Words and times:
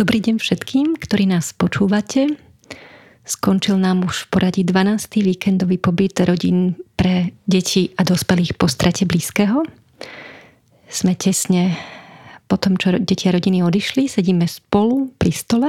Dobrý 0.00 0.16
deň 0.16 0.40
všetkým, 0.40 0.96
ktorí 0.96 1.28
nás 1.28 1.52
počúvate. 1.52 2.32
Skončil 3.20 3.76
nám 3.76 4.08
už 4.08 4.24
v 4.24 4.26
poradí 4.32 4.62
12. 4.64 4.96
víkendový 5.20 5.76
pobyt 5.76 6.16
rodín 6.24 6.80
pre 6.96 7.36
deti 7.44 7.92
a 8.00 8.08
dospelých 8.08 8.56
po 8.56 8.64
strate 8.64 9.04
blízkeho. 9.04 9.60
Sme 10.88 11.12
tesne 11.20 11.76
po 12.48 12.56
tom, 12.56 12.80
čo 12.80 12.96
deti 12.96 13.28
a 13.28 13.36
rodiny 13.36 13.60
odišli, 13.60 14.08
sedíme 14.08 14.48
spolu 14.48 15.12
pri 15.20 15.32
stole. 15.36 15.68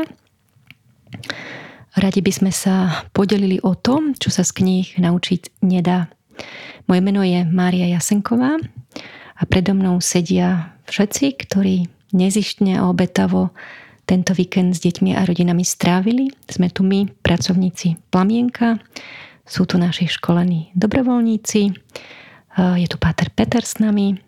Radi 2.00 2.24
by 2.24 2.32
sme 2.32 2.56
sa 2.56 3.04
podelili 3.12 3.60
o 3.60 3.76
tom, 3.76 4.16
čo 4.16 4.32
sa 4.32 4.48
z 4.48 4.56
kníh 4.64 4.96
naučiť 4.96 5.60
nedá. 5.60 6.08
Moje 6.88 7.04
meno 7.04 7.20
je 7.20 7.44
Mária 7.52 7.92
Jasenková 8.00 8.64
a 9.36 9.42
predo 9.44 9.76
mnou 9.76 10.00
sedia 10.00 10.72
všetci, 10.88 11.36
ktorí 11.36 11.92
nezištne 12.16 12.80
a 12.80 12.88
obetavo 12.88 13.52
tento 14.12 14.36
víkend 14.36 14.76
s 14.76 14.84
deťmi 14.84 15.16
a 15.16 15.24
rodinami 15.24 15.64
strávili. 15.64 16.36
Sme 16.44 16.68
tu 16.68 16.84
my, 16.84 17.08
pracovníci 17.24 17.96
Plamienka, 18.12 18.76
sú 19.48 19.64
tu 19.64 19.80
naši 19.80 20.12
školení 20.12 20.76
dobrovoľníci, 20.76 21.62
je 22.60 22.88
tu 22.92 22.98
Páter 23.00 23.32
Peter 23.32 23.64
s 23.64 23.80
nami, 23.80 24.20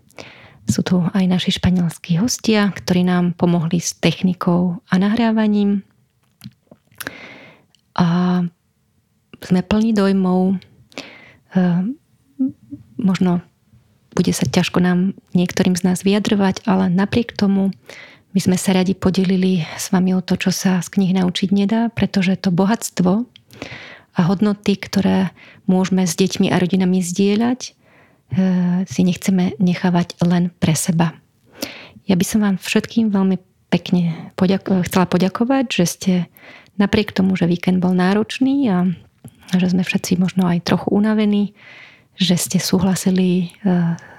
sú 0.64 0.88
tu 0.88 1.04
aj 1.04 1.28
naši 1.28 1.60
španielskí 1.60 2.16
hostia, 2.16 2.72
ktorí 2.72 3.04
nám 3.04 3.36
pomohli 3.36 3.84
s 3.84 4.00
technikou 4.00 4.80
a 4.88 4.94
nahrávaním. 4.96 5.84
A 8.00 8.40
sme 9.44 9.60
plní 9.68 9.92
dojmov. 9.92 10.64
Možno 12.96 13.44
bude 14.16 14.32
sa 14.32 14.48
ťažko 14.48 14.80
nám 14.80 15.20
niektorým 15.36 15.76
z 15.76 15.84
nás 15.84 16.08
vyjadrovať, 16.08 16.64
ale 16.64 16.88
napriek 16.88 17.36
tomu 17.36 17.76
my 18.34 18.40
sme 18.42 18.58
sa 18.58 18.74
radi 18.74 18.98
podelili 18.98 19.62
s 19.78 19.94
vami 19.94 20.18
o 20.18 20.22
to, 20.26 20.38
čo 20.38 20.50
sa 20.50 20.82
z 20.82 20.90
knih 20.90 21.22
naučiť 21.22 21.50
nedá, 21.54 21.94
pretože 21.94 22.34
to 22.42 22.50
bohatstvo 22.50 23.30
a 24.14 24.20
hodnoty, 24.26 24.78
ktoré 24.78 25.34
môžeme 25.70 26.06
s 26.10 26.18
deťmi 26.18 26.50
a 26.50 26.58
rodinami 26.58 27.02
zdieľať, 27.02 27.62
e, 27.62 27.72
si 28.90 29.02
nechceme 29.06 29.58
nechávať 29.62 30.18
len 30.26 30.50
pre 30.58 30.74
seba. 30.74 31.14
Ja 32.10 32.18
by 32.18 32.26
som 32.26 32.42
vám 32.42 32.58
všetkým 32.58 33.14
veľmi 33.14 33.38
pekne 33.70 34.34
poďak- 34.38 34.86
chcela 34.86 35.06
poďakovať, 35.06 35.66
že 35.70 35.86
ste 35.86 36.14
napriek 36.78 37.14
tomu, 37.14 37.38
že 37.38 37.50
víkend 37.50 37.82
bol 37.82 37.94
náročný 37.94 38.70
a 38.70 38.78
že 39.54 39.70
sme 39.70 39.86
všetci 39.86 40.18
možno 40.18 40.50
aj 40.50 40.66
trochu 40.66 40.90
unavení, 40.90 41.54
že 42.18 42.38
ste 42.38 42.58
súhlasili 42.58 43.54
e, 43.62 43.74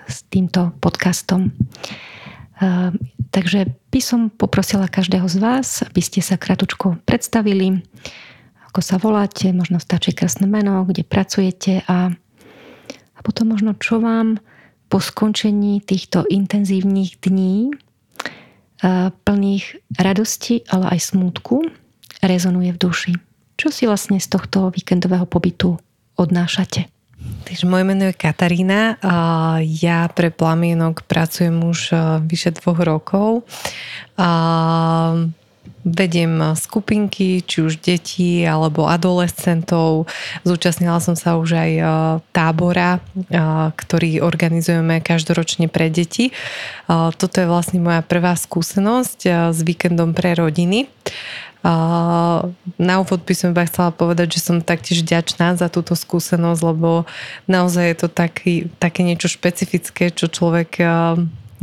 s 0.07 0.23
týmto 0.31 0.71
podcastom. 0.79 1.51
Ehm, 2.63 3.03
takže 3.35 3.67
by 3.91 4.01
som 4.03 4.21
poprosila 4.31 4.87
každého 4.87 5.27
z 5.27 5.37
vás, 5.43 5.83
aby 5.83 5.99
ste 5.99 6.23
sa 6.23 6.39
kratučko 6.39 7.03
predstavili, 7.03 7.83
ako 8.71 8.81
sa 8.83 8.99
voláte, 8.99 9.51
možno 9.51 9.83
stačí 9.83 10.15
krásne 10.15 10.47
meno, 10.47 10.87
kde 10.87 11.03
pracujete 11.03 11.83
a, 11.91 12.15
a 13.15 13.19
potom 13.27 13.51
možno 13.51 13.75
čo 13.75 13.99
vám 13.99 14.39
po 14.87 15.03
skončení 15.03 15.83
týchto 15.83 16.23
intenzívnych 16.31 17.19
dní 17.19 17.75
ehm, 17.75 19.11
plných 19.11 19.83
radosti, 19.99 20.63
ale 20.71 20.95
aj 20.95 21.11
smútku 21.11 21.67
rezonuje 22.23 22.71
v 22.71 22.79
duši. 22.79 23.13
Čo 23.55 23.71
si 23.71 23.87
vlastne 23.87 24.19
z 24.19 24.31
tohto 24.31 24.71
víkendového 24.71 25.27
pobytu 25.27 25.79
odnášate? 26.19 26.94
Takže 27.45 27.69
moje 27.69 27.85
meno 27.85 28.09
je 28.09 28.17
Katarína 28.17 28.97
ja 29.61 30.09
pre 30.11 30.33
Plamienok 30.33 31.05
pracujem 31.05 31.61
už 31.61 31.93
vyše 32.25 32.57
dvoch 32.57 32.81
rokov. 32.81 33.45
Vediem 35.85 36.57
skupinky, 36.57 37.45
či 37.45 37.61
už 37.61 37.77
detí 37.85 38.41
alebo 38.49 38.89
adolescentov. 38.89 40.09
Zúčastnila 40.41 40.97
som 40.97 41.13
sa 41.13 41.37
už 41.37 41.61
aj 41.61 41.73
tábora, 42.33 43.05
ktorý 43.77 44.25
organizujeme 44.25 45.05
každoročne 45.05 45.69
pre 45.69 45.93
deti. 45.93 46.33
Toto 46.89 47.37
je 47.37 47.45
vlastne 47.45 47.85
moja 47.85 48.01
prvá 48.01 48.33
skúsenosť 48.33 49.53
s 49.53 49.59
víkendom 49.61 50.17
pre 50.17 50.33
rodiny. 50.33 50.89
Na 52.77 52.95
úvod 53.01 53.25
by 53.25 53.33
som 53.33 53.57
iba 53.57 53.65
chcela 53.65 53.89
povedať, 53.89 54.37
že 54.37 54.45
som 54.45 54.61
taktiež 54.61 55.01
ďačná 55.01 55.57
za 55.57 55.73
túto 55.73 55.97
skúsenosť, 55.97 56.61
lebo 56.61 57.09
naozaj 57.49 57.85
je 57.89 57.97
to 58.05 58.09
taký, 58.13 58.55
také 58.77 59.01
niečo 59.01 59.33
špecifické, 59.33 60.13
čo 60.13 60.29
človek 60.29 60.77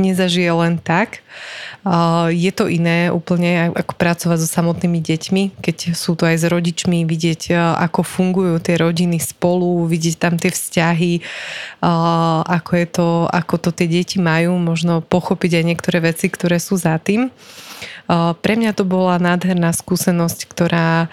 nezažije 0.02 0.50
len 0.50 0.82
tak. 0.82 1.22
Je 2.30 2.52
to 2.54 2.70
iné 2.70 3.10
úplne 3.10 3.74
ako 3.74 3.98
pracovať 3.98 4.38
so 4.38 4.50
samotnými 4.50 5.02
deťmi, 5.02 5.44
keď 5.64 5.98
sú 5.98 6.14
to 6.14 6.30
aj 6.30 6.38
s 6.38 6.46
rodičmi, 6.46 7.08
vidieť 7.10 7.58
ako 7.58 8.06
fungujú 8.06 8.62
tie 8.62 8.78
rodiny 8.78 9.18
spolu, 9.18 9.90
vidieť 9.90 10.16
tam 10.22 10.38
tie 10.38 10.54
vzťahy, 10.54 11.26
ako, 12.46 12.72
je 12.78 12.88
to, 12.88 13.08
ako 13.34 13.56
to 13.58 13.70
tie 13.74 13.90
deti 13.90 14.22
majú, 14.22 14.62
možno 14.62 15.02
pochopiť 15.02 15.62
aj 15.62 15.64
niektoré 15.66 15.98
veci, 16.06 16.30
ktoré 16.30 16.62
sú 16.62 16.78
za 16.78 16.96
tým. 17.02 17.34
Pre 18.12 18.54
mňa 18.60 18.76
to 18.76 18.84
bola 18.84 19.16
nádherná 19.18 19.72
skúsenosť, 19.72 20.40
ktorá 20.52 21.08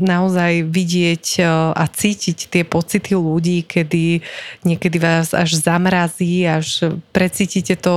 naozaj 0.00 0.64
vidieť 0.64 1.44
a 1.76 1.84
cítiť 1.84 2.48
tie 2.48 2.64
pocity 2.64 3.12
ľudí, 3.12 3.60
kedy 3.62 4.24
niekedy 4.64 4.96
vás 4.96 5.36
až 5.36 5.60
zamrazí, 5.60 6.48
až 6.48 6.96
precítite 7.12 7.76
to, 7.76 7.94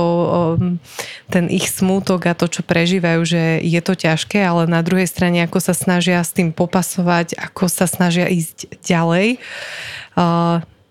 ten 1.30 1.44
ich 1.48 1.70
smútok 1.70 2.28
a 2.28 2.38
to, 2.38 2.50
čo 2.50 2.66
prežívajú, 2.66 3.20
že 3.24 3.42
je 3.62 3.80
to 3.82 3.94
ťažké, 3.94 4.42
ale 4.42 4.66
na 4.66 4.82
druhej 4.82 5.06
strane, 5.06 5.42
ako 5.44 5.58
sa 5.62 5.74
snažia 5.74 6.20
s 6.20 6.34
tým 6.34 6.52
popasovať, 6.52 7.38
ako 7.38 7.70
sa 7.70 7.86
snažia 7.86 8.28
ísť 8.28 8.80
ďalej 8.82 9.38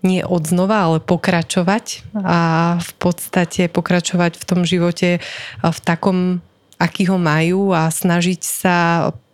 nie 0.05 0.21
od 0.23 0.43
znova, 0.45 0.87
ale 0.87 0.97
pokračovať 1.03 2.05
a 2.15 2.39
v 2.79 2.91
podstate 3.01 3.67
pokračovať 3.67 4.39
v 4.39 4.43
tom 4.45 4.61
živote 4.63 5.19
v 5.65 5.79
takom 5.83 6.39
aký 6.77 7.09
ho 7.09 7.17
majú 7.17 7.73
a 7.73 7.89
snažiť 7.89 8.41
sa 8.41 8.77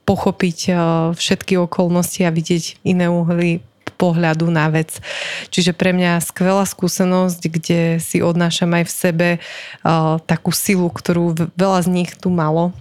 pochopiť 0.04 0.72
všetky 1.16 1.60
okolnosti 1.60 2.24
a 2.24 2.32
vidieť 2.32 2.84
iné 2.84 3.08
uhly 3.08 3.64
pohľadu 4.04 4.52
na 4.52 4.68
vec. 4.68 5.00
Čiže 5.48 5.72
pre 5.72 5.96
mňa 5.96 6.20
skvelá 6.20 6.68
skúsenosť, 6.68 7.42
kde 7.48 7.80
si 8.04 8.20
odnášam 8.20 8.76
aj 8.76 8.84
v 8.84 8.92
sebe 8.92 9.30
uh, 9.40 10.20
takú 10.28 10.52
silu, 10.52 10.92
ktorú 10.92 11.56
veľa 11.56 11.88
z 11.88 11.90
nich 11.90 12.12
tu 12.20 12.28
malo. 12.28 12.76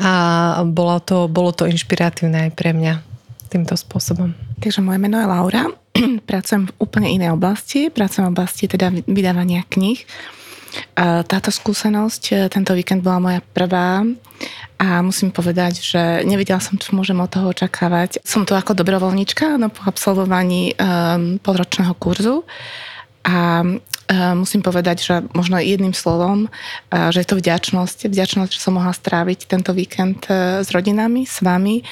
A 0.00 0.64
bolo 0.64 0.96
to, 1.04 1.28
bolo 1.28 1.52
to 1.52 1.68
inšpiratívne 1.68 2.48
aj 2.48 2.50
pre 2.56 2.72
mňa 2.72 3.04
týmto 3.52 3.76
spôsobom. 3.76 4.32
Takže 4.64 4.80
moje 4.80 4.96
meno 4.96 5.20
je 5.20 5.28
Laura. 5.28 5.68
Pracujem 6.30 6.72
v 6.72 6.76
úplne 6.80 7.12
inej 7.12 7.36
oblasti. 7.36 7.92
Pracujem 7.92 8.32
v 8.32 8.32
oblasti 8.32 8.64
teda 8.64 8.88
vydávania 9.04 9.68
kníh. 9.68 10.00
Táto 10.96 11.50
skúsenosť 11.52 12.22
e, 12.32 12.34
tento 12.48 12.72
víkend 12.72 13.04
bola 13.04 13.18
moja 13.20 13.40
prvá 13.52 14.04
a 14.80 14.88
musím 15.04 15.28
povedať, 15.28 15.84
že 15.84 16.02
nevedela 16.24 16.58
som, 16.58 16.80
čo 16.80 16.96
môžem 16.96 17.16
od 17.20 17.28
toho 17.28 17.52
očakávať. 17.52 18.24
Som 18.24 18.48
tu 18.48 18.56
ako 18.56 18.72
dobrovoľnička 18.72 19.60
no, 19.60 19.68
po 19.68 19.84
absolvovaní 19.86 20.74
um, 20.74 21.38
polročného 21.38 21.94
kurzu 22.00 22.42
a 23.22 23.62
um, 23.62 23.78
musím 24.42 24.64
povedať, 24.64 24.96
že 24.98 25.14
možno 25.36 25.62
jedným 25.62 25.94
slovom, 25.94 26.48
uh, 26.48 27.14
že 27.14 27.22
je 27.22 27.28
to 27.30 27.38
vďačnosť. 27.38 28.10
Vďačnosť, 28.10 28.50
že 28.50 28.64
som 28.64 28.74
mohla 28.74 28.90
stráviť 28.96 29.46
tento 29.46 29.70
víkend 29.76 30.26
s 30.60 30.68
rodinami, 30.74 31.28
s 31.28 31.44
vami 31.44 31.86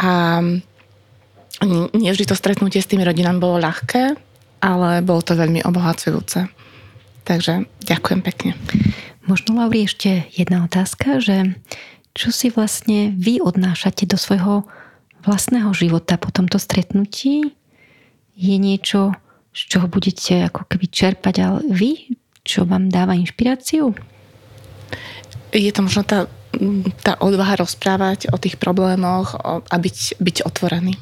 a 0.00 0.42
nie 1.92 2.10
vždy 2.10 2.26
to 2.26 2.34
stretnutie 2.34 2.80
s 2.80 2.88
tými 2.88 3.04
rodinami 3.04 3.36
bolo 3.36 3.60
ľahké, 3.60 4.16
ale 4.64 5.04
bolo 5.04 5.20
to 5.20 5.36
veľmi 5.36 5.60
obohacujúce. 5.62 6.59
Takže 7.30 7.70
ďakujem 7.86 8.26
pekne. 8.26 8.58
Možno, 9.22 9.54
Lauri, 9.54 9.86
ešte 9.86 10.26
jedna 10.34 10.66
otázka, 10.66 11.22
že 11.22 11.54
čo 12.10 12.34
si 12.34 12.50
vlastne 12.50 13.14
vy 13.14 13.38
odnášate 13.38 14.02
do 14.02 14.18
svojho 14.18 14.66
vlastného 15.22 15.70
života 15.70 16.18
po 16.18 16.34
tomto 16.34 16.58
stretnutí? 16.58 17.54
Je 18.34 18.56
niečo, 18.58 19.14
z 19.54 19.60
čoho 19.70 19.86
budete 19.86 20.50
ako 20.50 20.66
keby 20.66 20.90
čerpať, 20.90 21.34
ale 21.38 21.62
vy, 21.70 22.18
čo 22.42 22.66
vám 22.66 22.90
dáva 22.90 23.14
inšpiráciu? 23.14 23.94
Je 25.54 25.70
to 25.70 25.86
možno 25.86 26.02
tá, 26.02 26.26
tá 27.06 27.14
odvaha 27.22 27.62
rozprávať 27.62 28.26
o 28.34 28.42
tých 28.42 28.58
problémoch 28.58 29.38
a 29.70 29.76
byť, 29.78 30.18
byť 30.18 30.36
otvorený. 30.50 30.98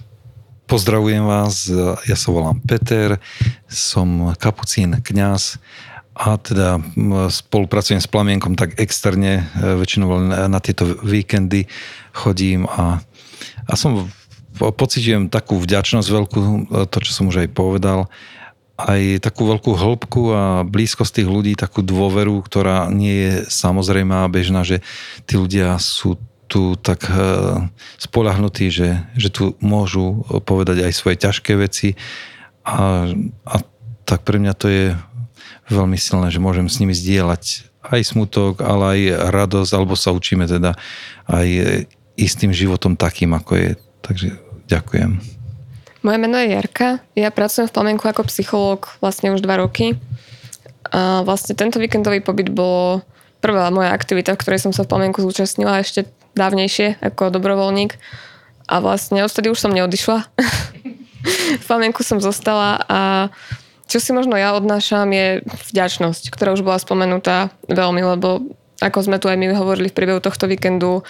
Pozdravujem 0.68 1.24
vás, 1.24 1.72
ja 2.04 2.16
sa 2.20 2.28
volám 2.28 2.60
Peter, 2.60 3.16
som 3.64 4.36
kapucín 4.36 4.92
kňaz 5.00 5.56
a 6.18 6.34
teda 6.34 6.82
spolupracujem 7.30 8.02
s 8.02 8.10
Plamienkom 8.10 8.58
tak 8.58 8.74
externe, 8.82 9.46
e, 9.54 9.78
väčšinou 9.78 10.18
na 10.50 10.58
tieto 10.58 10.98
víkendy 11.06 11.70
chodím 12.10 12.66
a, 12.66 12.98
a 13.70 13.72
som 13.78 14.10
pocitujem 14.58 15.30
takú 15.30 15.62
vďačnosť 15.62 16.08
veľkú, 16.10 16.40
e, 16.42 16.60
to 16.90 16.96
čo 17.06 17.12
som 17.14 17.30
už 17.30 17.46
aj 17.46 17.48
povedal 17.54 18.10
aj 18.78 19.26
takú 19.26 19.50
veľkú 19.50 19.74
hĺbku 19.74 20.22
a 20.30 20.42
blízkosť 20.62 21.22
tých 21.22 21.28
ľudí, 21.28 21.58
takú 21.58 21.82
dôveru, 21.82 22.38
ktorá 22.46 22.86
nie 22.86 23.26
je 23.26 23.32
samozrejmá 23.50 24.22
a 24.22 24.30
bežná, 24.30 24.62
že 24.62 24.86
tí 25.26 25.34
ľudia 25.34 25.74
sú 25.82 26.14
tu 26.46 26.78
tak 26.78 27.02
e, 27.10 27.18
spolahnutí, 27.98 28.70
že, 28.70 29.02
že 29.18 29.34
tu 29.34 29.58
môžu 29.58 30.22
povedať 30.46 30.86
aj 30.86 30.92
svoje 30.94 31.18
ťažké 31.18 31.58
veci. 31.58 31.98
A, 32.62 33.10
a 33.44 33.56
tak 34.08 34.24
pre 34.24 34.40
mňa 34.40 34.54
to 34.56 34.66
je 34.70 34.84
veľmi 35.68 35.96
silné, 36.00 36.32
že 36.32 36.42
môžem 36.42 36.66
s 36.66 36.80
nimi 36.80 36.96
zdieľať 36.96 37.68
aj 37.88 38.00
smutok, 38.04 38.60
ale 38.60 38.84
aj 38.84 39.00
radosť, 39.32 39.70
alebo 39.72 39.94
sa 39.96 40.12
učíme 40.12 40.44
teda 40.44 40.76
aj 41.30 41.48
istým 42.18 42.50
životom 42.50 42.98
takým, 42.98 43.32
ako 43.32 43.52
je. 43.54 43.70
Takže 44.02 44.28
ďakujem. 44.66 45.38
Moje 46.02 46.18
meno 46.18 46.38
je 46.38 46.54
Jarka. 46.54 47.02
Ja 47.18 47.30
pracujem 47.34 47.66
v 47.66 47.74
Plamenku 47.74 48.04
ako 48.06 48.26
psychológ 48.30 48.88
vlastne 49.02 49.34
už 49.34 49.42
dva 49.42 49.58
roky. 49.58 49.98
A 50.88 51.20
vlastne 51.26 51.52
tento 51.52 51.76
víkendový 51.82 52.24
pobyt 52.24 52.48
bolo 52.48 53.04
prvá 53.44 53.68
moja 53.68 53.92
aktivita, 53.92 54.34
v 54.34 54.40
ktorej 54.40 54.60
som 54.62 54.72
sa 54.72 54.86
v 54.86 54.90
Plamenku 54.94 55.20
zúčastnila 55.20 55.82
ešte 55.82 56.08
dávnejšie 56.38 57.02
ako 57.02 57.34
dobrovoľník. 57.34 57.98
A 58.68 58.80
vlastne 58.84 59.24
odtedy 59.24 59.50
už 59.50 59.58
som 59.58 59.74
neodišla. 59.74 60.28
v 61.62 61.64
Plamenku 61.66 62.06
som 62.06 62.22
zostala 62.22 62.82
a 62.86 63.00
čo 63.88 63.98
si 63.98 64.12
možno 64.12 64.36
ja 64.36 64.52
odnášam 64.52 65.08
je 65.08 65.40
vďačnosť, 65.72 66.28
ktorá 66.28 66.52
už 66.52 66.62
bola 66.62 66.76
spomenutá 66.76 67.48
veľmi, 67.66 68.04
lebo 68.04 68.44
ako 68.78 68.98
sme 69.02 69.18
tu 69.18 69.26
aj 69.26 69.40
my 69.40 69.50
hovorili 69.56 69.90
v 69.90 69.96
priebehu 69.96 70.20
tohto 70.22 70.46
víkendu, 70.46 71.02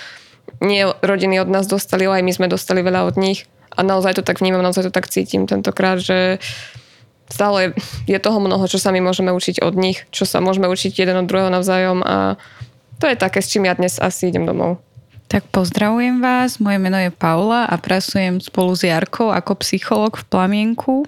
nie 0.65 0.87
rodiny 1.05 1.43
od 1.43 1.51
nás 1.53 1.69
dostali, 1.69 2.09
ale 2.09 2.23
aj 2.23 2.25
my 2.25 2.33
sme 2.33 2.47
dostali 2.49 2.81
veľa 2.81 3.05
od 3.05 3.21
nich. 3.21 3.45
A 3.77 3.85
naozaj 3.85 4.17
to 4.17 4.23
tak 4.25 4.41
vnímam, 4.41 4.65
naozaj 4.65 4.89
to 4.89 4.93
tak 4.95 5.13
cítim 5.13 5.45
tentokrát, 5.45 6.01
že 6.01 6.41
stále 7.29 7.77
je 8.09 8.17
toho 8.17 8.41
mnoho, 8.41 8.65
čo 8.65 8.81
sa 8.81 8.89
my 8.89 9.05
môžeme 9.05 9.31
učiť 9.31 9.61
od 9.61 9.77
nich, 9.77 10.09
čo 10.09 10.25
sa 10.25 10.41
môžeme 10.41 10.67
učiť 10.67 10.97
jeden 10.97 11.21
od 11.21 11.29
druhého 11.29 11.53
navzájom 11.53 12.01
a 12.01 12.41
to 12.99 13.07
je 13.07 13.15
také, 13.21 13.39
s 13.45 13.53
čím 13.53 13.69
ja 13.69 13.77
dnes 13.77 14.01
asi 14.01 14.33
idem 14.33 14.49
domov. 14.49 14.83
Tak 15.29 15.45
pozdravujem 15.53 16.25
vás, 16.25 16.57
moje 16.57 16.81
meno 16.81 16.97
je 16.97 17.13
Paula 17.13 17.69
a 17.69 17.77
pracujem 17.77 18.41
spolu 18.41 18.73
s 18.73 18.89
Jarkou 18.89 19.29
ako 19.29 19.61
psycholog 19.61 20.17
v 20.17 20.25
Plamienku. 20.25 21.05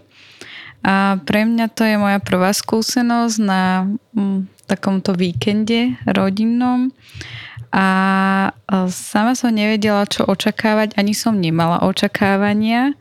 A 0.81 1.21
pre 1.21 1.44
mňa 1.44 1.67
to 1.77 1.85
je 1.85 2.00
moja 2.00 2.19
prvá 2.25 2.56
skúsenosť 2.56 3.37
na 3.41 3.85
mm, 4.17 4.49
takomto 4.65 5.12
víkende 5.12 6.00
rodinnom. 6.09 6.94
A 7.71 7.87
sama 8.91 9.38
som 9.38 9.55
nevedela, 9.55 10.03
čo 10.09 10.27
očakávať, 10.27 10.99
ani 10.99 11.15
som 11.15 11.38
nemala 11.38 11.87
očakávania, 11.87 12.99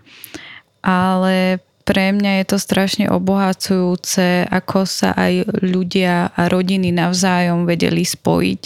ale 0.85 1.57
pre 1.89 2.13
mňa 2.13 2.43
je 2.43 2.45
to 2.53 2.57
strašne 2.61 3.05
obohacujúce, 3.09 4.45
ako 4.45 4.85
sa 4.85 5.17
aj 5.17 5.65
ľudia 5.65 6.29
a 6.37 6.41
rodiny 6.45 6.93
navzájom 6.93 7.65
vedeli 7.65 8.05
spojiť 8.05 8.63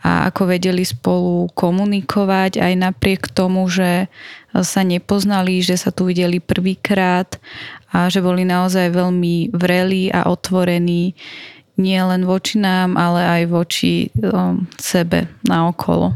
a 0.00 0.32
ako 0.32 0.56
vedeli 0.56 0.84
spolu 0.84 1.48
komunikovať 1.52 2.60
aj 2.60 2.72
napriek 2.76 3.32
tomu, 3.32 3.68
že 3.68 4.08
sa 4.52 4.80
nepoznali, 4.80 5.60
že 5.60 5.76
sa 5.76 5.92
tu 5.92 6.08
videli 6.08 6.40
prvýkrát 6.40 7.36
a 7.90 8.06
že 8.06 8.22
boli 8.22 8.46
naozaj 8.46 8.94
veľmi 8.94 9.50
vrelí 9.54 10.10
a 10.14 10.30
otvorení 10.30 11.14
nie 11.80 12.00
len 12.00 12.28
voči 12.28 12.60
nám, 12.60 13.00
ale 13.00 13.24
aj 13.24 13.42
voči 13.48 14.12
um, 14.20 14.68
sebe 14.76 15.32
naokolo. 15.48 16.12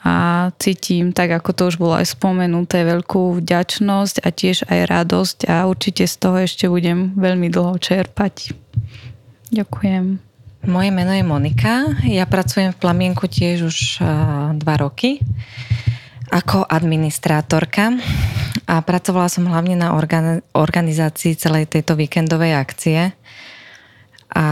A 0.00 0.48
cítim, 0.56 1.12
tak 1.12 1.28
ako 1.36 1.50
to 1.52 1.62
už 1.68 1.76
bolo 1.76 1.94
aj 2.00 2.16
spomenuté, 2.16 2.88
veľkú 2.88 3.36
vďačnosť 3.44 4.24
a 4.24 4.28
tiež 4.32 4.64
aj 4.64 4.80
radosť 4.88 5.38
a 5.52 5.68
určite 5.68 6.08
z 6.08 6.14
toho 6.16 6.36
ešte 6.40 6.64
budem 6.70 7.12
veľmi 7.18 7.52
dlho 7.52 7.76
čerpať. 7.76 8.56
Ďakujem. 9.52 10.24
Moje 10.64 10.90
meno 10.90 11.12
je 11.12 11.24
Monika. 11.24 11.92
Ja 12.08 12.24
pracujem 12.24 12.72
v 12.72 12.80
Plamienku 12.80 13.28
tiež 13.28 13.68
už 13.68 13.78
uh, 14.00 14.06
dva 14.56 14.74
roky 14.80 15.20
ako 16.28 16.64
administrátorka 16.64 17.96
a 18.68 18.84
pracovala 18.84 19.32
som 19.32 19.48
hlavne 19.48 19.80
na 19.80 19.96
organizácii 20.52 21.40
celej 21.40 21.72
tejto 21.72 21.96
víkendovej 21.96 22.52
akcie. 22.52 23.16
A 24.36 24.46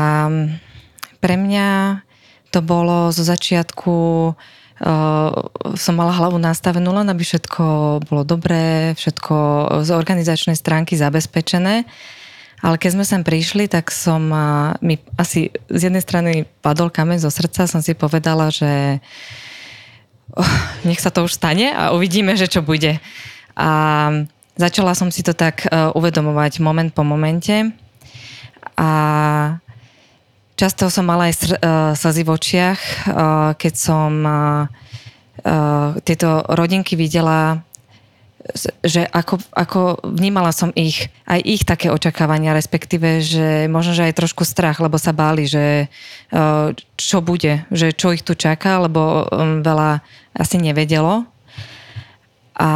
pre 1.20 1.34
mňa 1.36 2.00
to 2.48 2.64
bolo 2.64 3.12
zo 3.12 3.20
začiatku 3.20 3.94
uh, 4.32 5.28
som 5.76 5.94
mala 6.00 6.16
hlavu 6.16 6.40
nastavenú 6.40 6.96
len, 6.96 7.12
aby 7.12 7.20
všetko 7.20 7.64
bolo 8.08 8.24
dobré, 8.24 8.96
všetko 8.96 9.36
z 9.84 9.92
organizačnej 9.92 10.56
stránky 10.56 10.96
zabezpečené. 10.96 11.84
Ale 12.64 12.80
keď 12.80 12.90
sme 12.96 13.04
sem 13.04 13.20
prišli, 13.20 13.68
tak 13.68 13.92
som 13.92 14.32
uh, 14.32 14.72
mi 14.80 14.96
asi 15.20 15.52
z 15.68 15.92
jednej 15.92 16.00
strany 16.00 16.48
padol 16.64 16.88
kameň 16.88 17.20
zo 17.20 17.28
srdca, 17.28 17.68
som 17.68 17.84
si 17.84 17.92
povedala, 17.92 18.48
že 18.48 18.96
oh, 20.32 20.52
nech 20.88 21.04
sa 21.04 21.12
to 21.12 21.28
už 21.28 21.36
stane 21.36 21.68
a 21.68 21.92
uvidíme, 21.92 22.32
že 22.32 22.48
čo 22.48 22.64
bude. 22.64 22.96
A 23.56 23.70
začala 24.56 24.92
som 24.92 25.08
si 25.08 25.24
to 25.24 25.32
tak 25.32 25.64
uh, 25.66 25.92
uvedomovať 25.96 26.60
moment 26.60 26.92
po 26.92 27.04
momente 27.04 27.72
a 28.76 28.90
často 30.56 30.92
som 30.92 31.08
mala 31.08 31.32
aj 31.32 31.34
uh, 31.36 31.46
slzy 31.96 32.22
v 32.24 32.30
očiach, 32.32 32.80
uh, 32.80 33.52
keď 33.56 33.74
som 33.74 34.12
tieto 36.02 36.42
rodinky 36.48 36.96
videla 36.96 37.60
že 38.82 39.06
ako, 39.10 39.42
ako 39.52 39.80
vnímala 40.06 40.50
som 40.54 40.70
ich, 40.74 41.10
aj 41.26 41.40
ich 41.42 41.62
také 41.66 41.90
očakávania, 41.90 42.54
respektíve, 42.54 43.22
že 43.22 43.66
možno, 43.66 43.94
že 43.94 44.06
aj 44.06 44.18
trošku 44.22 44.46
strach, 44.46 44.78
lebo 44.78 44.98
sa 45.02 45.10
báli, 45.10 45.50
že 45.50 45.90
čo 46.94 47.18
bude, 47.22 47.66
že 47.74 47.90
čo 47.90 48.14
ich 48.14 48.22
tu 48.22 48.38
čaká, 48.38 48.78
lebo 48.82 49.26
veľa 49.62 50.02
asi 50.34 50.62
nevedelo. 50.62 51.26
A 52.56 52.70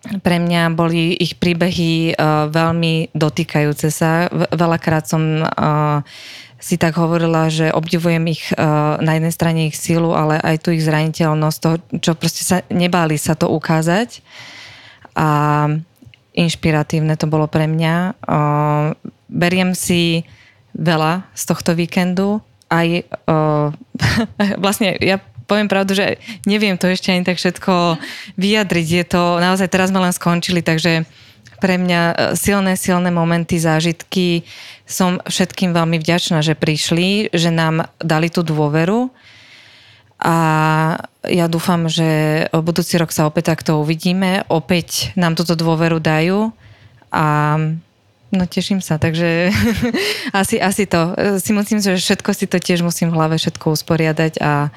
pre 0.00 0.40
mňa 0.40 0.72
boli 0.72 1.12
ich 1.12 1.36
príbehy 1.36 2.16
uh, 2.16 2.48
veľmi 2.48 3.12
dotýkajúce 3.12 3.92
sa. 3.92 4.32
Veľakrát 4.32 5.04
som 5.04 5.44
uh, 5.44 6.00
si 6.56 6.80
tak 6.80 6.96
hovorila, 6.96 7.52
že 7.52 7.68
obdivujem 7.68 8.24
ich 8.32 8.48
uh, 8.56 8.96
na 9.00 9.20
jednej 9.20 9.34
strane 9.34 9.60
ich 9.68 9.76
sílu, 9.76 10.16
ale 10.16 10.40
aj 10.40 10.56
tu 10.64 10.72
ich 10.72 10.84
zraniteľnosť, 10.84 11.58
toho, 11.60 11.76
čo 12.00 12.12
proste 12.16 12.42
sa 12.44 12.64
nebáli 12.72 13.20
sa 13.20 13.36
to 13.36 13.52
ukázať. 13.52 14.24
A 15.16 15.68
inšpiratívne 16.32 17.18
to 17.20 17.26
bolo 17.28 17.50
pre 17.50 17.66
mňa. 17.66 18.14
Beriem 19.28 19.74
si 19.74 20.24
veľa 20.72 21.28
z 21.34 21.42
tohto 21.44 21.74
víkendu. 21.76 22.40
Aj 22.70 22.86
uh, 22.86 23.74
vlastne 24.64 24.94
ja 25.02 25.18
poviem 25.50 25.66
pravdu, 25.66 25.98
že 25.98 26.22
neviem 26.46 26.78
to 26.78 26.86
ešte 26.86 27.10
ani 27.10 27.26
tak 27.26 27.42
všetko 27.42 27.98
vyjadriť. 28.38 28.86
Je 28.86 29.04
to, 29.10 29.42
naozaj 29.42 29.66
teraz 29.66 29.90
sme 29.90 29.98
len 29.98 30.14
skončili, 30.14 30.62
takže 30.62 31.02
pre 31.58 31.74
mňa 31.74 32.00
e, 32.06 32.14
silné, 32.38 32.78
silné 32.78 33.10
momenty, 33.10 33.58
zážitky. 33.58 34.46
Som 34.86 35.18
všetkým 35.26 35.74
veľmi 35.74 35.98
vďačná, 35.98 36.38
že 36.46 36.54
prišli, 36.54 37.34
že 37.34 37.50
nám 37.50 37.90
dali 37.98 38.30
tú 38.30 38.46
dôveru 38.46 39.10
a 40.20 40.36
ja 41.24 41.46
dúfam, 41.48 41.88
že 41.88 42.44
budúci 42.52 43.00
rok 43.00 43.08
sa 43.08 43.24
opäť 43.24 43.56
takto 43.56 43.80
uvidíme, 43.80 44.44
opäť 44.52 45.16
nám 45.16 45.32
túto 45.32 45.56
dôveru 45.58 45.98
dajú 45.98 46.54
a 47.10 47.58
No 48.30 48.46
teším 48.46 48.78
sa, 48.78 48.94
takže 48.94 49.50
asi, 50.40 50.62
asi 50.62 50.86
to. 50.86 51.18
Si 51.42 51.50
musím, 51.50 51.82
že 51.82 51.98
všetko 51.98 52.30
si 52.30 52.46
to 52.46 52.62
tiež 52.62 52.86
musím 52.86 53.10
v 53.10 53.18
hlave 53.18 53.34
všetko 53.34 53.74
usporiadať 53.74 54.38
a 54.38 54.70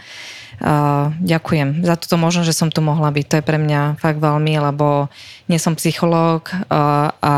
ďakujem 1.19 1.83
za 1.83 1.99
túto 1.99 2.15
možnosť, 2.15 2.47
že 2.47 2.55
som 2.55 2.71
tu 2.71 2.79
mohla 2.79 3.11
byť. 3.11 3.25
To 3.27 3.35
je 3.39 3.45
pre 3.45 3.59
mňa 3.59 3.99
fakt 3.99 4.23
veľmi, 4.23 4.55
lebo 4.63 5.11
nie 5.51 5.59
som 5.59 5.75
psychológ 5.75 6.47
uh, 6.71 7.11
a 7.19 7.35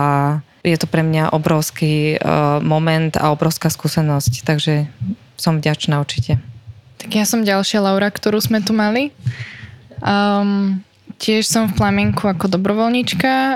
je 0.61 0.77
to 0.77 0.85
pre 0.85 1.01
mňa 1.01 1.33
obrovský 1.33 2.17
uh, 2.17 2.61
moment 2.61 3.13
a 3.17 3.33
obrovská 3.33 3.69
skúsenosť, 3.69 4.45
takže 4.45 4.85
som 5.37 5.57
vďačná 5.57 5.97
určite. 5.97 6.37
Tak 7.01 7.09
ja 7.17 7.25
som 7.25 7.45
ďalšia 7.45 7.81
Laura, 7.81 8.09
ktorú 8.09 8.37
sme 8.41 8.61
tu 8.61 8.73
mali. 8.73 9.09
Um, 10.01 10.81
tiež 11.17 11.49
som 11.49 11.69
v 11.69 11.77
Plamienku 11.77 12.25
ako 12.29 12.49
dobrovoľnička, 12.49 13.33
uh, 13.33 13.55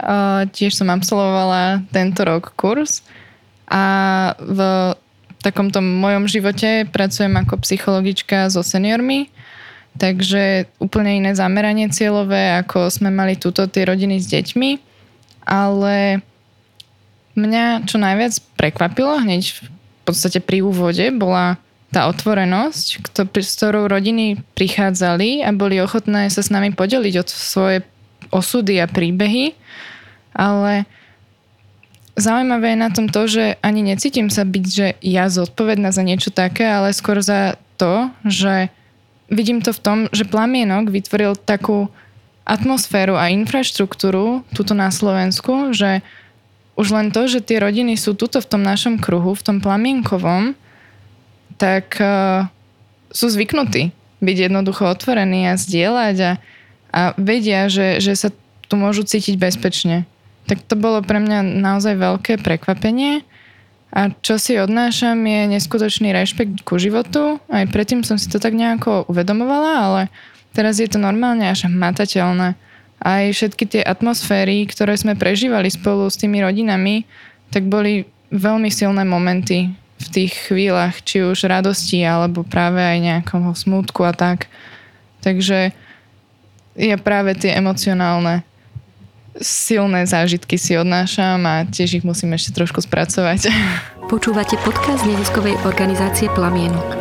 tiež 0.49 0.73
som 0.77 0.89
absolvovala 0.89 1.85
tento 1.93 2.25
rok 2.25 2.57
kurz 2.57 3.05
a 3.69 4.33
v 4.41 4.59
takomto 5.45 5.77
mojom 5.81 6.25
živote 6.25 6.89
pracujem 6.89 7.37
ako 7.37 7.61
psychologička 7.61 8.49
so 8.49 8.65
seniormi 8.65 9.29
Takže 9.99 10.71
úplne 10.79 11.19
iné 11.19 11.31
zameranie 11.35 11.91
cieľové, 11.91 12.55
ako 12.63 12.87
sme 12.87 13.11
mali 13.11 13.35
túto 13.35 13.67
tie 13.67 13.83
rodiny 13.83 14.23
s 14.23 14.31
deťmi. 14.31 14.69
Ale 15.43 16.23
mňa 17.35 17.83
čo 17.83 17.99
najviac 17.99 18.39
prekvapilo 18.55 19.19
hneď 19.19 19.51
v 19.51 19.59
podstate 20.07 20.39
pri 20.39 20.63
úvode 20.63 21.03
bola 21.11 21.59
tá 21.89 22.05
otvorenosť, 22.05 23.01
s 23.25 23.51
ktorou 23.57 23.89
rodiny 23.89 24.39
prichádzali 24.53 25.41
a 25.41 25.49
boli 25.49 25.81
ochotné 25.81 26.29
sa 26.29 26.45
s 26.45 26.53
nami 26.53 26.71
podeliť 26.73 27.13
o 27.17 27.23
svoje 27.25 27.81
osudy 28.29 28.77
a 28.77 28.85
príbehy, 28.85 29.57
ale 30.37 30.85
zaujímavé 32.13 32.77
je 32.77 32.83
na 32.83 32.89
tom 32.93 33.09
to, 33.09 33.25
že 33.25 33.57
ani 33.65 33.81
necítim 33.81 34.29
sa 34.29 34.45
byť, 34.45 34.65
že 34.69 34.87
ja 35.01 35.25
zodpovedná 35.33 35.89
za 35.89 36.05
niečo 36.05 36.29
také, 36.29 36.69
ale 36.69 36.93
skôr 36.93 37.25
za 37.25 37.57
to, 37.81 38.13
že 38.27 38.69
vidím 39.29 39.61
to 39.61 39.71
v 39.71 39.79
tom, 39.81 39.97
že 40.11 40.27
plamienok 40.27 40.89
vytvoril 40.89 41.37
takú 41.37 41.89
atmosféru 42.49 43.13
a 43.13 43.29
infraštruktúru 43.29 44.41
tuto 44.57 44.73
na 44.73 44.89
Slovensku, 44.89 45.71
že 45.71 46.01
už 46.73 46.95
len 46.95 47.13
to, 47.13 47.29
že 47.29 47.45
tie 47.45 47.61
rodiny 47.61 47.93
sú 47.93 48.17
tuto 48.17 48.41
v 48.41 48.49
tom 48.49 48.65
našom 48.65 48.97
kruhu, 48.97 49.37
v 49.37 49.45
tom 49.45 49.57
plamienkovom, 49.61 50.57
tak 51.59 51.99
uh, 51.99 52.47
sú 53.11 53.29
zvyknutí 53.29 53.91
byť 54.19 54.37
jednoducho 54.49 54.87
otvorení 54.87 55.47
a 55.51 55.59
zdieľať 55.59 56.17
a, 56.23 56.31
a 56.91 57.01
vedia, 57.15 57.67
že, 57.71 58.03
že 58.03 58.15
sa 58.15 58.29
tu 58.67 58.75
môžu 58.75 59.03
cítiť 59.07 59.35
bezpečne. 59.39 60.07
Tak 60.47 60.65
to 60.65 60.75
bolo 60.75 61.03
pre 61.03 61.19
mňa 61.21 61.45
naozaj 61.45 61.95
veľké 61.99 62.41
prekvapenie. 62.41 63.23
A 63.89 64.13
čo 64.21 64.37
si 64.37 64.53
odnášam 64.61 65.17
je 65.25 65.49
neskutočný 65.57 66.13
rešpekt 66.13 66.61
ku 66.61 66.77
životu. 66.77 67.41
Aj 67.49 67.65
predtým 67.65 68.05
som 68.05 68.21
si 68.21 68.29
to 68.29 68.37
tak 68.37 68.53
nejako 68.53 69.09
uvedomovala, 69.09 69.71
ale 69.81 70.01
teraz 70.53 70.77
je 70.77 70.85
to 70.85 71.01
normálne 71.01 71.41
až 71.41 71.65
matateľné. 71.65 72.53
Aj 72.99 73.23
všetky 73.31 73.65
tie 73.65 73.81
atmosféry, 73.81 74.67
ktoré 74.69 74.93
sme 74.93 75.17
prežívali 75.17 75.73
spolu 75.73 76.05
s 76.05 76.19
tými 76.21 76.43
rodinami, 76.43 77.09
tak 77.49 77.65
boli 77.65 78.05
veľmi 78.29 78.69
silné 78.69 79.01
momenty 79.07 79.73
v 79.99 80.07
tých 80.07 80.33
chvíľach, 80.47 81.01
či 81.01 81.25
už 81.25 81.49
radosti, 81.49 82.05
alebo 82.05 82.45
práve 82.45 82.79
aj 82.79 82.97
nejakého 83.01 83.51
smutku 83.57 84.05
a 84.05 84.13
tak. 84.13 84.47
Takže 85.25 85.73
ja 86.79 86.97
práve 87.01 87.35
tie 87.35 87.57
emocionálne 87.57 88.47
silné 89.39 90.05
zážitky 90.05 90.59
si 90.59 90.75
odnášam 90.75 91.41
a 91.47 91.65
tiež 91.67 91.99
ich 91.99 92.05
musím 92.05 92.35
ešte 92.35 92.55
trošku 92.55 92.83
spracovať. 92.83 93.49
Počúvate 94.11 94.59
podcast 94.65 95.03
neziskovej 95.07 95.57
organizácie 95.65 96.27
Plamienok. 96.33 96.97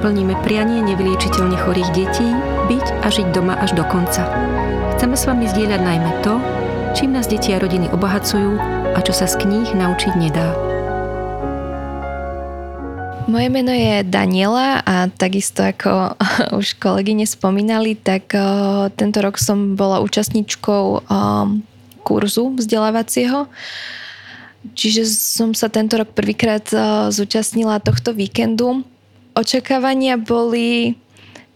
Plníme 0.00 0.32
prianie 0.40 0.80
nevyliečiteľne 0.80 1.60
chorých 1.60 1.90
detí 1.92 2.28
byť 2.72 2.86
a 3.04 3.06
žiť 3.12 3.26
doma 3.36 3.60
až 3.60 3.76
do 3.76 3.84
konca. 3.84 4.24
Chceme 4.96 5.16
s 5.16 5.28
vami 5.28 5.44
zdieľať 5.44 5.80
najmä 5.80 6.12
to, 6.24 6.40
čím 6.96 7.12
nás 7.12 7.28
deti 7.28 7.52
a 7.52 7.60
rodiny 7.60 7.92
obohacujú 7.92 8.56
a 8.96 8.98
čo 9.04 9.12
sa 9.12 9.28
z 9.28 9.44
kníh 9.44 9.76
naučiť 9.76 10.12
nedá. 10.16 10.69
Moje 13.30 13.46
meno 13.46 13.70
je 13.70 14.02
Daniela 14.02 14.82
a 14.82 15.06
takisto 15.06 15.62
ako 15.62 16.18
už 16.58 16.74
kolegyne 16.82 17.22
spomínali, 17.22 17.94
tak 17.94 18.34
tento 18.98 19.18
rok 19.22 19.38
som 19.38 19.78
bola 19.78 20.02
účastníčkou 20.02 21.06
kurzu 22.02 22.44
vzdelávacieho. 22.58 23.46
Čiže 24.74 25.06
som 25.06 25.54
sa 25.54 25.70
tento 25.70 25.94
rok 25.94 26.10
prvýkrát 26.10 26.66
zúčastnila 27.14 27.78
tohto 27.78 28.10
víkendu. 28.10 28.82
Očakávania 29.38 30.18
boli 30.18 30.98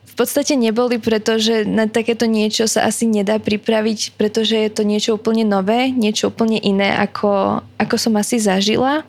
v 0.07 0.15
podstate 0.15 0.55
neboli, 0.55 1.03
pretože 1.03 1.67
na 1.67 1.91
takéto 1.91 2.31
niečo 2.31 2.71
sa 2.71 2.87
asi 2.87 3.11
nedá 3.11 3.43
pripraviť, 3.43 4.15
pretože 4.15 4.55
je 4.55 4.71
to 4.71 4.87
niečo 4.87 5.19
úplne 5.19 5.43
nové, 5.43 5.91
niečo 5.91 6.31
úplne 6.31 6.63
iné, 6.63 6.95
ako, 6.95 7.67
ako 7.83 7.97
som 7.99 8.15
asi 8.15 8.39
zažila. 8.39 9.03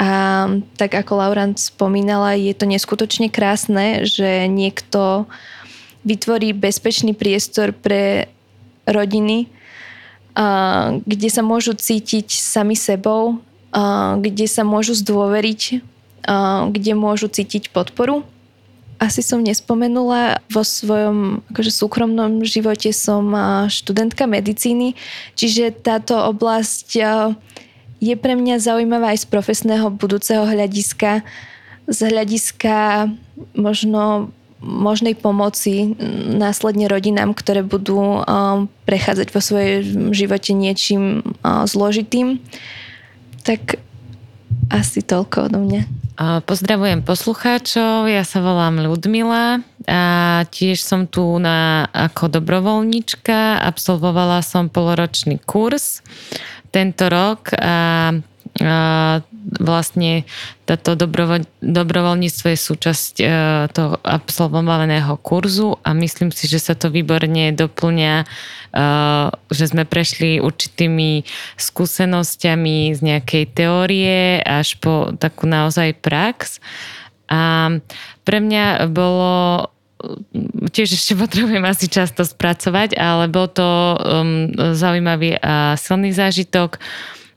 A 0.00 0.48
tak 0.80 0.96
ako 0.96 1.20
Laurent 1.20 1.60
spomínala, 1.60 2.32
je 2.32 2.56
to 2.56 2.64
neskutočne 2.64 3.28
krásne, 3.28 4.08
že 4.08 4.48
niekto 4.48 5.28
vytvorí 6.08 6.56
bezpečný 6.56 7.12
priestor 7.12 7.76
pre 7.76 8.32
rodiny, 8.88 9.52
kde 11.04 11.28
sa 11.28 11.44
môžu 11.44 11.76
cítiť 11.76 12.32
sami 12.32 12.80
sebou, 12.80 13.44
kde 14.16 14.46
sa 14.48 14.64
môžu 14.64 14.96
zdôveriť, 14.96 15.84
kde 16.72 16.92
môžu 16.96 17.28
cítiť 17.28 17.68
podporu. 17.68 18.24
Asi 18.96 19.20
som 19.20 19.44
nespomenula, 19.44 20.40
vo 20.48 20.64
svojom 20.64 21.44
akože 21.52 21.72
súkromnom 21.72 22.40
živote 22.44 22.92
som 22.96 23.36
študentka 23.68 24.24
medicíny, 24.24 24.96
čiže 25.36 25.76
táto 25.76 26.16
oblasť 26.16 26.88
je 28.00 28.14
pre 28.16 28.32
mňa 28.34 28.58
zaujímavá 28.58 29.12
aj 29.12 29.22
z 29.22 29.26
profesného 29.28 29.92
budúceho 29.92 30.48
hľadiska, 30.48 31.20
z 31.86 31.98
hľadiska 32.08 33.06
možno 33.54 34.32
možnej 34.60 35.16
pomoci 35.16 35.96
následne 36.36 36.84
rodinám, 36.84 37.32
ktoré 37.32 37.64
budú 37.64 38.20
um, 38.20 38.68
prechádzať 38.84 39.32
vo 39.32 39.40
svojej 39.40 39.80
živote 40.12 40.52
niečím 40.52 41.24
uh, 41.40 41.64
zložitým. 41.64 42.44
Tak 43.40 43.80
asi 44.68 45.00
toľko 45.00 45.48
odo 45.48 45.64
mňa. 45.64 45.82
Pozdravujem 46.20 47.00
poslucháčov, 47.00 48.04
ja 48.04 48.28
sa 48.28 48.44
volám 48.44 48.84
Ľudmila 48.84 49.64
a 49.88 50.02
tiež 50.52 50.84
som 50.84 51.08
tu 51.08 51.24
na, 51.40 51.88
ako 51.96 52.28
dobrovoľnička, 52.36 53.64
absolvovala 53.64 54.44
som 54.44 54.68
poloročný 54.68 55.40
kurz 55.40 56.04
tento 56.70 57.10
rok 57.10 57.54
a, 57.54 58.14
a 58.62 58.76
vlastne 59.58 60.28
toto 60.68 60.94
dobrovoľ, 60.94 61.42
dobrovoľníctvo 61.64 62.46
je 62.54 62.58
súčasť 62.58 63.14
e, 63.18 63.24
toho 63.72 63.98
absolvovaného 64.04 65.16
kurzu 65.18 65.80
a 65.82 65.96
myslím 65.96 66.30
si, 66.30 66.46
že 66.46 66.62
sa 66.62 66.78
to 66.78 66.92
výborne 66.92 67.50
doplňa, 67.56 68.14
e, 68.22 68.26
že 69.50 69.64
sme 69.66 69.88
prešli 69.88 70.38
určitými 70.38 71.26
skúsenosťami 71.58 72.94
z 72.94 73.00
nejakej 73.00 73.44
teórie 73.50 74.44
až 74.44 74.78
po 74.78 75.10
takú 75.16 75.50
naozaj 75.50 75.98
prax. 75.98 76.62
A 77.30 77.74
pre 78.26 78.38
mňa 78.42 78.90
bolo 78.90 79.66
tiež 80.70 80.94
ešte 80.96 81.12
potrebujem 81.18 81.64
asi 81.66 81.90
často 81.90 82.22
spracovať, 82.22 82.94
ale 82.96 83.26
bol 83.26 83.50
to 83.50 83.64
um, 83.64 84.50
zaujímavý 84.74 85.36
a 85.40 85.74
silný 85.76 86.14
zážitok. 86.14 86.78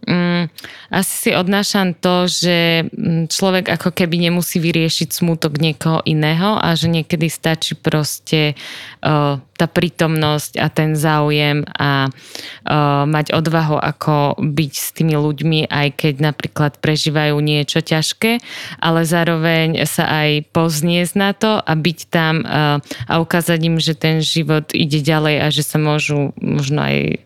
Um, 0.03 0.51
asi 0.91 1.13
si 1.15 1.31
odnášam 1.31 1.95
to, 1.95 2.27
že 2.27 2.91
mm, 2.91 3.31
človek 3.31 3.71
ako 3.71 3.95
keby 3.95 4.19
nemusí 4.19 4.59
vyriešiť 4.59 5.15
smutok 5.15 5.63
niekoho 5.63 6.03
iného 6.03 6.59
a 6.59 6.75
že 6.75 6.91
niekedy 6.91 7.31
stačí 7.31 7.79
proste 7.79 8.59
uh, 8.99 9.39
tá 9.55 9.65
prítomnosť 9.71 10.59
a 10.59 10.67
ten 10.67 10.99
záujem 10.99 11.63
a 11.79 12.11
uh, 12.11 13.07
mať 13.07 13.31
odvahu 13.31 13.79
ako 13.79 14.35
byť 14.43 14.73
s 14.75 14.89
tými 14.91 15.15
ľuďmi, 15.15 15.71
aj 15.71 15.87
keď 15.95 16.13
napríklad 16.19 16.83
prežívajú 16.83 17.39
niečo 17.39 17.79
ťažké, 17.79 18.43
ale 18.83 19.07
zároveň 19.07 19.87
sa 19.87 20.03
aj 20.09 20.51
pozniesť 20.51 21.13
na 21.15 21.31
to 21.31 21.63
a 21.63 21.71
byť 21.79 21.99
tam 22.11 22.43
uh, 22.43 22.83
a 23.07 23.13
ukázať 23.23 23.59
im, 23.63 23.79
že 23.79 23.95
ten 23.95 24.19
život 24.19 24.67
ide 24.75 24.99
ďalej 24.99 25.35
a 25.39 25.47
že 25.47 25.63
sa 25.63 25.79
môžu 25.79 26.35
možno 26.43 26.83
aj 26.83 27.23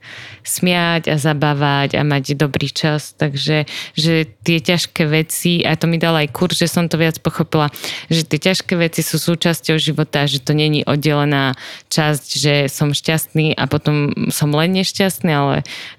smiať 0.47 1.11
a 1.11 1.15
zabávať 1.19 1.99
a 1.99 2.07
mať 2.07 2.39
dobrý 2.39 2.71
čas. 2.71 3.11
Takže 3.19 3.67
že 3.93 4.25
tie 4.47 4.63
ťažké 4.63 5.03
veci, 5.05 5.67
a 5.67 5.75
to 5.75 5.91
mi 5.91 5.99
dal 5.99 6.15
aj 6.15 6.31
kurz, 6.31 6.63
že 6.63 6.71
som 6.71 6.87
to 6.87 6.95
viac 6.95 7.19
pochopila, 7.19 7.67
že 8.07 8.23
tie 8.23 8.39
ťažké 8.39 8.79
veci 8.79 9.03
sú 9.03 9.19
súčasťou 9.19 9.75
života, 9.75 10.23
že 10.23 10.39
to 10.39 10.55
není 10.55 10.87
oddelená 10.87 11.53
časť 11.91 12.27
že 12.37 12.55
som 12.71 12.95
šťastný 12.95 13.57
a 13.57 13.67
potom 13.67 14.13
som 14.31 14.53
len 14.53 14.71
nešťastný, 14.77 15.31
ale 15.33 15.55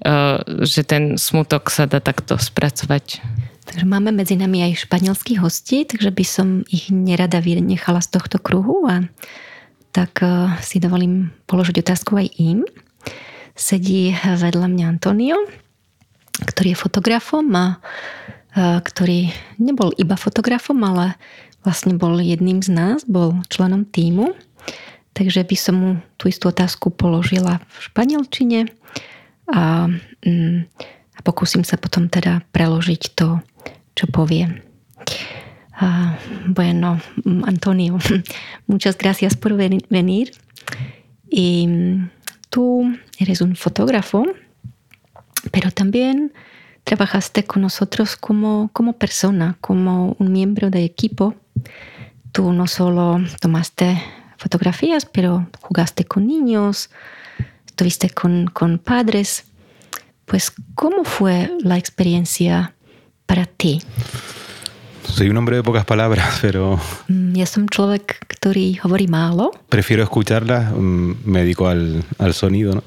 uh, 0.07 0.41
že 0.65 0.87
ten 0.87 1.21
smutok 1.21 1.69
sa 1.69 1.85
dá 1.85 2.01
takto 2.01 2.41
spracovať. 2.41 3.21
Takže 3.69 3.85
máme 3.85 4.17
medzi 4.17 4.33
nami 4.33 4.65
aj 4.65 4.89
španielských 4.89 5.45
hostí, 5.45 5.85
takže 5.85 6.09
by 6.09 6.25
som 6.25 6.49
ich 6.73 6.89
nerada 6.89 7.45
vynechala 7.45 8.01
z 8.01 8.17
tohto 8.17 8.41
kruhu 8.41 8.89
a 8.89 9.05
tak 9.93 10.25
uh, 10.25 10.57
si 10.65 10.81
dovolím 10.81 11.35
položiť 11.45 11.85
otázku 11.85 12.17
aj 12.17 12.29
im. 12.41 12.65
Sedí 13.59 14.15
vedľa 14.15 14.71
mňa 14.71 14.85
Antonio, 14.87 15.43
ktorý 16.39 16.73
je 16.73 16.79
fotografom 16.79 17.43
a 17.59 17.83
uh, 17.83 18.79
ktorý 18.79 19.35
nebol 19.59 19.91
iba 19.99 20.15
fotografom, 20.15 20.79
ale 20.87 21.19
vlastne 21.67 21.99
bol 21.99 22.23
jedným 22.23 22.63
z 22.63 22.71
nás, 22.71 22.99
bol 23.03 23.43
členom 23.51 23.83
týmu 23.83 24.31
Takže 25.19 25.43
by 25.43 25.57
som 25.59 25.75
mu 25.75 25.91
tú 26.15 26.31
istú 26.31 26.55
otázku 26.55 26.95
položila 26.95 27.59
v 27.59 27.77
španielčine 27.91 28.71
a, 29.51 29.91
mm, 30.23 30.59
a 31.19 31.21
pokúsim 31.27 31.67
sa 31.67 31.75
potom 31.75 32.07
teda 32.07 32.47
preložiť 32.55 33.19
to, 33.19 33.43
čo 33.99 34.07
povie. 34.15 34.47
Uh, 35.75 36.15
bueno, 36.47 37.03
Antonio, 37.51 37.99
muchas 38.71 38.95
gracias 38.95 39.35
por 39.35 39.59
venir. 39.59 40.31
Y 41.27 41.67
tú 42.49 42.97
eres 43.19 43.41
un 43.41 43.57
fotógrafo, 43.57 44.25
pero 45.51 45.71
también 45.71 46.33
trabajaste 46.85 47.45
con 47.45 47.63
nosotros 47.63 48.17
como, 48.17 48.71
como 48.73 48.95
persona, 48.95 49.57
como 49.61 50.17
un 50.19 50.33
miembro 50.33 50.71
de 50.71 50.85
equipo. 50.85 51.35
Tú 52.33 52.53
no 52.53 52.67
solo 52.67 53.21
tomaste 53.41 54.03
fotografías, 54.39 55.05
pero 55.05 55.49
jugaste 55.61 56.05
con 56.05 56.27
niños, 56.27 56.91
estuviste 57.67 58.11
con, 58.11 58.47
con 58.47 58.79
padres. 58.79 59.45
Pues, 60.25 60.53
¿cómo 60.75 61.05
fue 61.05 61.51
la 61.61 61.77
experiencia 61.77 62.75
para 63.27 63.45
ti? 63.47 63.83
Soy 65.05 65.29
un 65.29 65.37
hombre 65.37 65.57
de 65.57 65.63
pocas 65.63 65.85
palabras, 65.85 66.39
pero... 66.43 66.81
Mm, 67.09 67.35
človek, 67.71 68.27
hovorí 68.83 69.09
málo. 69.09 69.53
Prefiero 69.69 70.03
escucharlas, 70.03 70.73
mm, 70.73 71.13
me 71.25 71.41
dedico 71.41 71.69
al, 71.69 72.05
al 72.19 72.35
sonido, 72.35 72.75
¿no? 72.75 72.83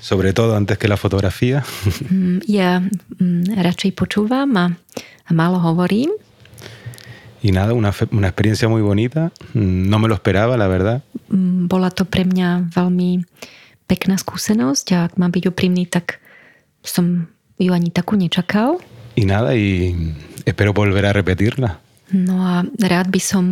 Sobre 0.00 0.32
todo 0.32 0.56
antes 0.56 0.78
que 0.78 0.88
la 0.88 0.96
fotografía. 0.96 1.64
Ja 2.46 2.80
mm, 2.80 3.58
radšej 3.58 3.92
počúvam 3.94 4.56
a, 4.56 4.76
a 5.26 5.30
málo 5.34 5.58
hovorím. 5.58 6.10
Y 7.42 7.52
nada, 7.52 7.72
una, 7.72 7.94
una 8.10 8.28
experiencia 8.28 8.68
muy 8.68 8.82
bonita. 8.82 9.32
No 9.54 9.98
me 9.98 10.08
lo 10.08 10.14
esperaba, 10.14 10.56
la 10.56 10.66
verdad. 10.66 11.02
Bola 11.30 11.90
to 11.90 12.04
pre 12.04 12.24
mňa 12.24 12.74
veľmi 12.74 13.22
pekná 13.86 14.18
skúsenosť 14.18 14.86
a 14.92 14.98
ak 15.06 15.20
mám 15.22 15.30
byť 15.30 15.44
úprimný, 15.46 15.86
tak 15.86 16.18
som 16.82 17.30
ju 17.58 17.70
ani 17.70 17.90
takú 17.94 18.18
nečakal. 18.18 18.82
Y 19.14 19.26
nada, 19.26 19.54
y 19.54 19.94
espero 20.48 20.72
volver 20.72 21.04
a 21.04 21.12
repetirla. 21.12 21.80
No 22.08 22.40
a 22.40 22.64
rád 22.80 23.12
by 23.12 23.20
som 23.20 23.44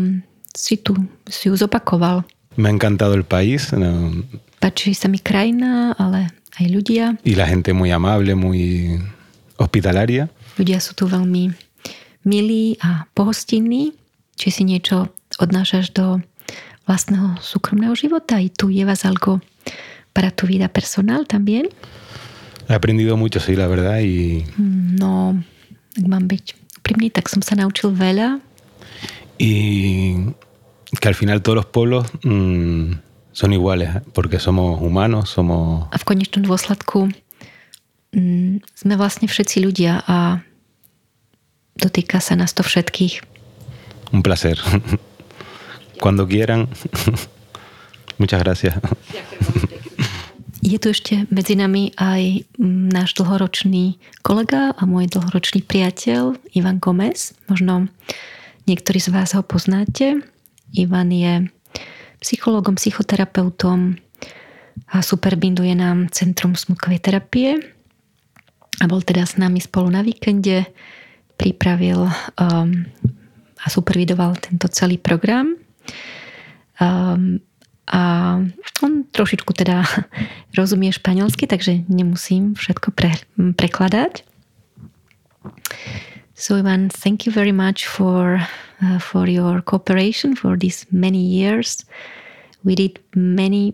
si 0.56 0.80
tu 0.80 0.96
si 1.28 1.48
ju 1.48 1.56
zopakoval. 1.56 2.24
Me 2.56 2.68
ha 2.68 2.72
encantado 2.72 3.12
el 3.12 3.24
país 3.24 3.68
no, 3.76 4.10
Páči 4.56 4.96
sa 4.96 5.06
mi 5.06 5.20
krajina, 5.20 5.92
ale 6.00 6.32
aj 6.56 6.66
ľudia. 6.72 7.04
y 7.22 7.36
la 7.36 7.44
gente 7.44 7.76
muy 7.76 7.92
amable, 7.92 8.32
muy 8.34 8.96
hospitalaria. 9.60 10.32
Ľudia 10.56 10.80
sú 10.80 10.96
tu 10.96 11.04
veľmi 11.04 11.52
milí 12.24 12.80
a 12.80 13.04
pohostinní. 13.12 13.92
Či 14.36 14.48
si 14.52 14.62
niečo 14.64 15.08
odnášaš 15.36 15.92
do 15.92 16.20
vlastného 16.88 17.36
súkromného 17.40 17.92
života. 17.96 18.40
I 18.40 18.48
tu 18.48 18.68
llevas 18.72 19.04
algo 19.04 19.40
para 20.12 20.32
tu 20.32 20.48
vida 20.48 20.68
personal 20.68 21.24
también. 21.28 21.68
He 22.68 22.74
aprendido 22.74 23.16
mucho, 23.16 23.38
sí, 23.40 23.54
la 23.54 23.68
verdad, 23.68 24.00
y, 24.00 24.44
Mm, 24.56 24.96
No, 24.98 25.36
ak 25.96 26.04
mám 26.08 26.24
byť 26.26 26.65
úprimný, 26.86 27.10
tak 27.10 27.26
som 27.26 27.42
sa 27.42 27.58
naučil 27.58 27.90
veľa. 27.90 28.38
y 29.38 30.32
que 31.00 31.08
al 31.08 31.14
final 31.14 31.42
todos 31.42 31.56
los 31.56 31.66
pueblos 31.66 32.06
mm, 32.22 32.92
son 33.32 33.52
iguales, 33.52 33.96
¿eh? 33.96 34.02
porque 34.14 34.38
somos 34.38 34.80
humanos, 34.80 35.28
somos... 35.28 35.88
A 35.90 35.98
v 35.98 36.04
konečnom 36.06 36.46
dôsledku 36.46 37.10
mm, 38.14 38.62
sme 38.62 38.94
vlastne 38.96 39.26
všetci 39.26 39.60
ľudia 39.66 40.06
a 40.06 40.40
dotýka 41.76 42.22
sa 42.22 42.38
nás 42.38 42.54
to 42.54 42.62
všetkých. 42.62 43.20
Un 44.14 44.22
placer. 44.22 44.56
Cuando 46.02 46.24
quieran. 46.24 46.70
Muchas 48.22 48.40
gracias. 48.40 48.78
Je 50.66 50.82
tu 50.82 50.90
ešte 50.90 51.30
medzi 51.30 51.54
nami 51.54 51.94
aj 51.94 52.42
mm, 52.58 52.90
náš 52.90 53.14
dlhoročný 53.14 54.02
kolega 54.26 54.74
a 54.74 54.82
môj 54.82 55.06
dlhoročný 55.14 55.62
priateľ 55.62 56.34
Ivan 56.58 56.82
Gomez. 56.82 57.38
Možno 57.46 57.86
niektorí 58.66 58.98
z 58.98 59.14
vás 59.14 59.30
ho 59.38 59.46
poznáte. 59.46 60.26
Ivan 60.74 61.14
je 61.14 61.46
psychologom, 62.18 62.74
psychoterapeutom 62.74 63.94
a 64.90 65.06
superbinduje 65.06 65.70
nám 65.78 66.10
Centrum 66.10 66.58
smutkovej 66.58 66.98
terapie 66.98 67.62
a 68.82 68.90
bol 68.90 69.06
teda 69.06 69.22
s 69.22 69.38
nami 69.38 69.62
spolu 69.62 69.86
na 69.94 70.02
víkende, 70.02 70.66
pripravil 71.38 72.10
um, 72.10 72.70
a 73.62 73.66
supervidoval 73.70 74.34
tento 74.42 74.66
celý 74.74 74.98
program. 74.98 75.54
Um, 76.82 77.38
a 77.86 78.42
on 78.82 78.92
trošičku 79.14 79.52
teda 79.54 79.86
rozumie 80.58 80.90
španielsky, 80.90 81.46
takže 81.46 81.86
nemusím 81.86 82.58
všetko 82.58 82.90
pre, 82.90 83.14
prekladať. 83.36 84.26
So 86.36 86.58
Ivan, 86.58 86.90
thank 86.90 87.24
you 87.24 87.32
very 87.32 87.52
much 87.52 87.86
for 87.86 88.42
uh, 88.82 88.98
for 89.00 89.24
your 89.24 89.62
cooperation 89.62 90.36
for 90.36 90.58
these 90.58 90.84
many 90.92 91.22
years. 91.22 91.86
We 92.64 92.74
did 92.74 93.00
many 93.14 93.72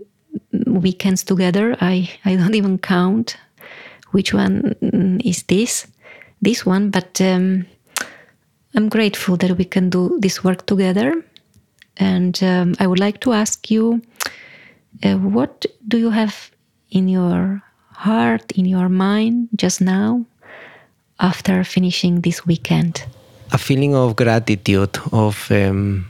weekends 0.66 1.24
together. 1.24 1.74
I 1.80 2.06
I 2.24 2.36
don't 2.36 2.54
even 2.54 2.78
count 2.78 3.36
which 4.12 4.32
one 4.32 4.76
is 5.24 5.42
this 5.50 5.86
this 6.42 6.66
one, 6.66 6.90
but 6.90 7.20
um, 7.20 7.66
I'm 8.74 8.88
grateful 8.88 9.36
that 9.36 9.58
we 9.58 9.64
can 9.64 9.90
do 9.90 10.18
this 10.20 10.44
work 10.44 10.66
together. 10.66 11.14
And 12.02 12.34
um, 12.42 12.74
I 12.82 12.90
would 12.90 12.98
like 12.98 13.22
to 13.22 13.30
ask 13.32 13.70
you, 13.70 14.02
uh, 15.06 15.14
what 15.22 15.66
do 15.86 15.96
you 16.02 16.10
have 16.10 16.50
in 16.90 17.06
your 17.06 17.62
heart, 17.94 18.50
in 18.58 18.66
your 18.66 18.88
mind 18.90 19.48
just 19.54 19.78
now, 19.80 20.26
after 21.18 21.62
finishing 21.62 22.22
this 22.26 22.42
weekend? 22.42 23.06
a 23.52 23.58
feeling 23.58 23.94
of 23.94 24.16
gratitude 24.16 24.98
of 25.12 25.36
um, 25.50 26.08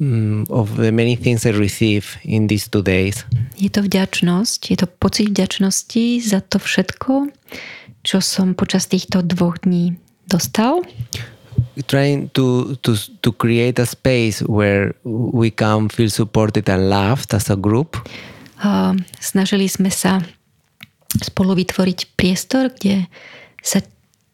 mm, 0.00 0.48
of 0.50 0.76
the 0.76 0.92
many 0.92 1.16
things 1.16 1.44
I 1.44 1.50
receive 1.50 2.16
in 2.22 2.46
these 2.46 2.68
two 2.68 2.82
days. 2.82 3.26
Je 3.58 3.68
to 3.68 3.82
vďačnosť, 3.82 4.70
je 4.70 4.76
to 4.78 4.86
pocit 4.86 5.34
vďačnosti 5.34 6.22
za 6.22 6.40
to 6.46 6.62
všetko, 6.62 7.34
čo 8.06 8.18
som 8.22 8.54
počas 8.54 8.86
týchto 8.86 9.26
dvoch 9.26 9.58
dní 9.66 9.98
dostal. 10.30 10.86
Trying 11.86 12.34
to, 12.34 12.74
to 12.82 12.96
to 13.22 13.30
create 13.30 13.78
a 13.78 13.86
space 13.86 14.42
where 14.42 14.98
we 15.04 15.54
can 15.54 15.88
feel 15.88 16.10
supported 16.10 16.66
and 16.66 16.90
loved 16.90 17.30
as 17.34 17.50
a 17.50 17.56
group, 17.56 18.02
A 18.58 18.90
snažili 19.22 19.70
sme 19.70 19.86
sa 19.86 20.18
spolu 21.22 21.54
vytvoriť 21.54 22.18
priestor, 22.18 22.74
kde 22.74 23.06
sa 23.62 23.78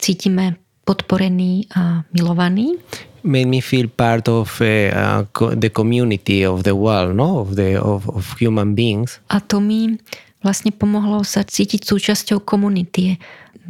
cítime 0.00 0.56
podporení 0.88 1.68
a 1.76 2.08
milovaní. 2.16 2.80
made 3.24 3.48
me 3.48 3.60
feel 3.60 3.88
part 3.88 4.28
of 4.28 4.60
uh, 4.60 4.92
uh, 4.92 5.24
co- 5.32 5.56
the 5.56 5.70
community 5.72 6.44
of 6.44 6.62
the 6.62 6.76
world, 6.76 7.16
no, 7.16 7.40
of 7.40 7.56
the 7.56 7.80
of, 7.80 8.08
of 8.12 8.36
human 8.36 8.76
beings. 8.76 9.18
A 9.32 9.40
to 9.40 9.64
mi 9.64 9.96
vlastne 10.44 10.68
pomohlo 10.76 11.24
sa 11.24 11.40
cítiť 11.40 11.88
súčasťou 11.88 12.44
komunity, 12.44 13.16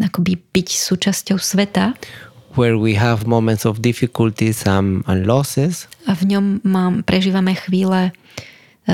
akoby 0.03 0.35
byť 0.51 0.69
súčasťou 0.75 1.39
sveta. 1.39 1.95
Where 2.55 2.79
we 2.79 2.95
have 2.95 3.27
moments 3.27 3.67
of 3.67 3.83
difficulties 3.83 4.67
and, 4.67 5.03
and 5.07 5.27
losses, 5.27 5.87
A 6.05 6.13
v 6.13 6.37
ňom 6.37 6.61
mám, 6.65 7.03
prežívame 7.03 7.57
chvíle 7.57 8.13
e, 8.85 8.93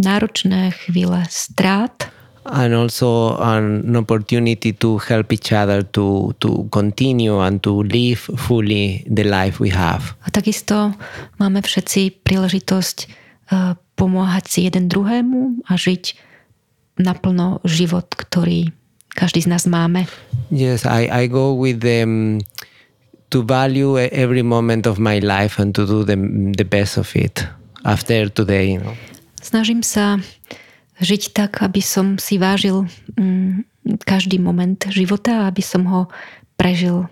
náročné, 0.00 0.72
chvíle 0.72 1.24
strát 1.28 2.16
and 2.52 2.74
also 2.74 3.36
an 3.38 3.96
opportunity 3.96 4.72
to 4.72 4.98
help 4.98 5.32
each 5.32 5.52
other 5.52 5.82
to 5.82 6.34
to 6.38 6.68
continue 6.70 7.38
and 7.42 7.62
to 7.62 7.82
live 7.82 8.20
fully 8.38 9.02
the 9.10 9.24
life 9.24 9.58
we 9.58 9.70
have. 9.70 10.14
A 10.22 10.30
takisto 10.30 10.94
máme 11.42 11.62
všetci 11.62 12.22
príležitosť 12.22 12.96
e, 13.02 13.06
pomáhať 13.98 14.44
si 14.46 14.58
jeden 14.66 14.86
druhému 14.86 15.66
a 15.66 15.72
žiť 15.74 16.04
naplno 17.02 17.60
život, 17.66 18.08
ktorý 18.14 18.72
každý 19.12 19.44
z 19.44 19.48
nás 19.48 19.64
máme. 19.64 20.08
Yes, 20.52 20.84
I, 20.86 21.08
I 21.08 21.22
go 21.26 21.56
with 21.56 21.80
them 21.82 22.40
to 23.30 23.42
value 23.42 23.98
e- 23.98 24.12
every 24.12 24.42
moment 24.42 24.86
of 24.86 24.98
my 24.98 25.18
life 25.18 25.58
and 25.58 25.74
to 25.74 25.86
do 25.86 26.04
the, 26.04 26.16
the 26.56 26.64
best 26.64 26.96
of 26.96 27.14
it 27.16 27.46
after 27.84 28.28
today. 28.28 28.72
You 28.76 28.80
know. 28.80 28.94
Snažím 29.42 29.82
sa 29.82 30.18
žiť 30.98 31.36
tak, 31.36 31.62
aby 31.62 31.78
som 31.84 32.16
si 32.16 32.40
vážil 32.40 32.88
mm, 33.14 33.62
každý 34.02 34.40
moment 34.42 34.80
života 34.90 35.44
a 35.44 35.52
aby 35.52 35.62
som 35.62 35.86
ho 35.86 36.10
prežil 36.56 37.06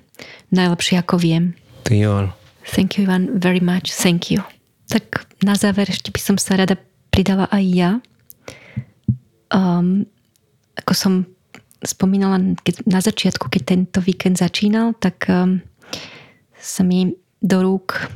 najlepšie 0.50 0.98
ako 0.98 1.20
viem. 1.20 1.54
To 1.86 1.92
you 1.94 2.10
all. 2.10 2.28
Thank 2.64 2.96
you, 2.96 3.04
Ivan, 3.04 3.36
very 3.36 3.60
much. 3.60 3.92
Thank 3.92 4.32
you. 4.32 4.40
Tak 4.88 5.28
na 5.44 5.52
záver 5.52 5.92
ešte 5.92 6.08
by 6.08 6.20
som 6.20 6.36
sa 6.40 6.56
rada 6.56 6.80
pridala 7.12 7.44
aj 7.52 7.64
ja. 7.68 7.90
Um, 9.52 10.08
ako 10.80 10.92
som 10.96 11.14
spomínala 11.84 12.56
keď, 12.64 12.88
na 12.88 12.98
začiatku, 13.04 13.52
keď 13.52 13.62
tento 13.62 13.98
víkend 14.00 14.40
začínal, 14.40 14.96
tak 14.96 15.28
um, 15.28 15.60
sa 16.64 16.80
mi 16.80 17.12
do 17.44 17.60
rúk 17.60 18.08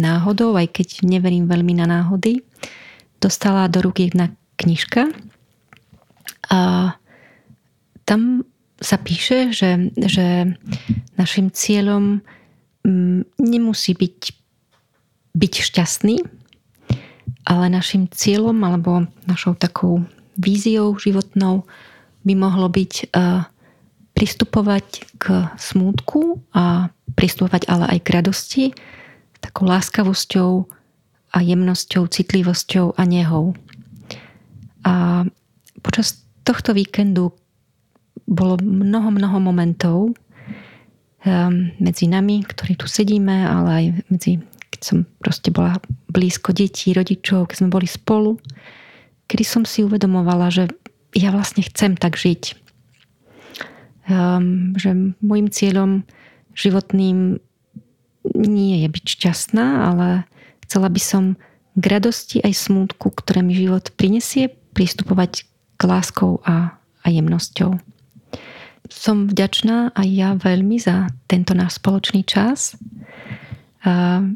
náhodou, 0.00 0.56
aj 0.56 0.72
keď 0.72 1.04
neverím 1.04 1.44
veľmi 1.44 1.76
na 1.76 1.84
náhody, 1.84 2.40
dostala 3.20 3.68
do 3.68 3.84
rúk 3.84 4.00
jedna 4.00 4.32
knižka. 4.56 5.12
A 6.48 6.92
tam 8.08 8.48
sa 8.80 8.96
píše, 8.96 9.52
že, 9.52 9.92
že 10.00 10.56
našim 11.20 11.52
cieľom 11.52 12.24
mm, 12.88 13.36
nemusí 13.36 13.92
byť 13.92 14.38
byť 15.38 15.54
šťastný, 15.70 16.16
ale 17.46 17.64
našim 17.70 18.10
cieľom 18.10 18.58
alebo 18.66 19.06
našou 19.30 19.54
takou 19.54 20.02
víziou 20.34 20.98
životnou 20.98 21.62
by 22.26 22.34
mohlo 22.34 22.66
byť 22.66 23.14
uh, 23.14 23.46
pristupovať 24.12 24.86
k 25.22 25.46
smútku 25.54 26.42
a 26.50 26.90
pristupovať 27.18 27.66
ale 27.66 27.98
aj 27.98 27.98
k 28.06 28.08
radosti 28.14 28.64
takou 29.42 29.66
láskavosťou 29.66 30.50
a 31.34 31.38
jemnosťou, 31.42 32.06
citlivosťou 32.06 32.94
a 32.94 33.02
nehou. 33.04 33.54
A 34.86 35.26
počas 35.82 36.22
tohto 36.46 36.72
víkendu 36.72 37.34
bolo 38.24 38.56
mnoho, 38.60 39.12
mnoho 39.12 39.38
momentov 39.40 39.96
um, 40.08 41.52
medzi 41.76 42.08
nami, 42.08 42.44
ktorí 42.44 42.76
tu 42.76 42.88
sedíme, 42.88 43.44
ale 43.44 43.68
aj 43.68 43.84
medzi, 44.08 44.32
keď 44.72 44.80
som 44.80 44.98
proste 45.20 45.52
bola 45.52 45.76
blízko 46.08 46.56
detí, 46.56 46.96
rodičov, 46.96 47.52
keď 47.52 47.56
sme 47.64 47.74
boli 47.74 47.88
spolu, 47.88 48.40
kedy 49.28 49.44
som 49.44 49.62
si 49.68 49.84
uvedomovala, 49.84 50.48
že 50.48 50.64
ja 51.16 51.32
vlastne 51.32 51.64
chcem 51.64 51.96
tak 51.96 52.16
žiť. 52.16 52.56
Um, 54.08 54.72
že 54.80 54.96
môjim 55.20 55.52
cieľom 55.52 56.08
životným 56.58 57.38
nie 58.34 58.74
je 58.82 58.88
byť 58.90 59.04
šťastná, 59.06 59.66
ale 59.94 60.26
chcela 60.66 60.90
by 60.90 61.00
som 61.00 61.24
k 61.78 61.84
radosti 61.86 62.42
aj 62.42 62.66
smútku, 62.68 63.14
ktoré 63.14 63.46
mi 63.46 63.54
život 63.54 63.94
prinesie, 63.94 64.50
pristupovať 64.74 65.46
k 65.78 65.80
láskou 65.86 66.42
a, 66.42 66.74
a 67.02 67.06
jemnosťou. 67.06 67.78
Som 68.90 69.30
vďačná 69.30 69.94
aj 69.94 70.08
ja 70.10 70.34
veľmi 70.34 70.76
za 70.82 71.06
tento 71.30 71.54
náš 71.54 71.78
spoločný 71.78 72.26
čas. 72.26 72.74
A, 73.86 74.26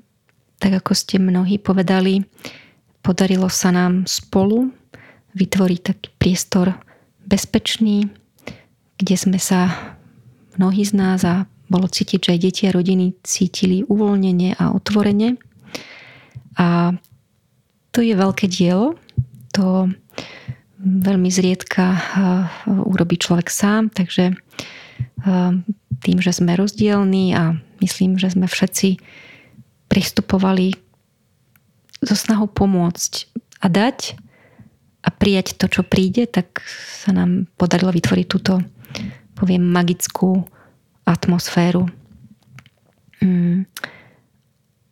tak 0.63 0.73
ako 0.79 0.95
ste 0.95 1.19
mnohí 1.19 1.59
povedali, 1.59 2.23
podarilo 3.03 3.51
sa 3.51 3.75
nám 3.75 4.07
spolu 4.07 4.71
vytvoriť 5.35 5.81
taký 5.83 6.09
priestor 6.23 6.79
bezpečný, 7.27 8.07
kde 9.03 9.17
sme 9.19 9.39
sa 9.43 9.75
mnohí 10.55 10.87
z 10.87 10.93
nás 10.95 11.27
a 11.27 11.51
bolo 11.73 11.89
cítiť, 11.89 12.21
že 12.21 12.33
aj 12.37 12.41
deti 12.45 12.63
a 12.69 12.77
rodiny 12.77 13.17
cítili 13.25 13.81
uvoľnenie 13.89 14.61
a 14.61 14.77
otvorenie. 14.77 15.41
A 16.61 16.93
to 17.97 18.05
je 18.05 18.13
veľké 18.13 18.45
dielo. 18.53 19.01
To 19.57 19.89
veľmi 20.83 21.31
zriedka 21.33 21.85
uh, 21.89 22.01
urobí 22.69 23.17
človek 23.17 23.49
sám, 23.49 23.89
takže 23.89 24.35
uh, 24.35 25.53
tým, 26.03 26.19
že 26.19 26.35
sme 26.35 26.59
rozdielní 26.59 27.33
a 27.39 27.57
myslím, 27.81 28.19
že 28.19 28.35
sme 28.35 28.51
všetci 28.51 28.99
pristupovali 29.87 30.75
so 32.03 32.19
snahou 32.19 32.51
pomôcť 32.51 33.31
a 33.63 33.67
dať 33.71 34.19
a 35.03 35.09
prijať 35.11 35.55
to, 35.59 35.71
čo 35.71 35.83
príde, 35.87 36.27
tak 36.27 36.63
sa 37.03 37.15
nám 37.15 37.47
podarilo 37.55 37.95
vytvoriť 37.95 38.27
túto, 38.27 38.63
poviem, 39.39 39.63
magickú 39.63 40.47
atmosféru. 41.05 41.89
Mm. 43.23 43.67